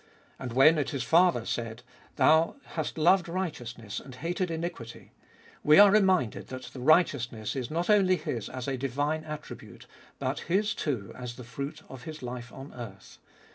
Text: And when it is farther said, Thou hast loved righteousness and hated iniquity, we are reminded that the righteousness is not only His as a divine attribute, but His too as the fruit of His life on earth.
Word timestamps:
And 0.39 0.51
when 0.53 0.79
it 0.79 0.95
is 0.95 1.03
farther 1.03 1.45
said, 1.45 1.83
Thou 2.15 2.55
hast 2.73 2.97
loved 2.97 3.29
righteousness 3.29 3.99
and 3.99 4.15
hated 4.15 4.49
iniquity, 4.49 5.11
we 5.63 5.77
are 5.77 5.91
reminded 5.91 6.47
that 6.47 6.63
the 6.73 6.79
righteousness 6.79 7.55
is 7.55 7.69
not 7.69 7.87
only 7.87 8.15
His 8.15 8.49
as 8.49 8.67
a 8.67 8.77
divine 8.77 9.23
attribute, 9.23 9.85
but 10.17 10.39
His 10.49 10.73
too 10.73 11.11
as 11.15 11.35
the 11.35 11.43
fruit 11.43 11.83
of 11.87 12.05
His 12.05 12.23
life 12.23 12.51
on 12.51 12.73
earth. 12.73 13.19